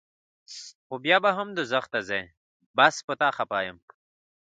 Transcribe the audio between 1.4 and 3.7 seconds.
دوزخ ته ځې بس پۀ تا خفه